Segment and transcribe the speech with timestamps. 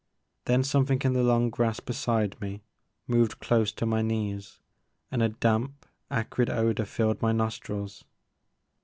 [0.45, 2.63] Then something in the long grass beside me
[3.05, 4.59] moved close to my knees
[5.11, 8.03] and a damp acrid odor filled my nostrils.